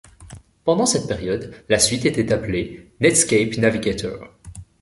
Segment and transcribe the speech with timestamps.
[0.63, 4.31] Pendant cette période, la suite était appelée Netscape Navigator.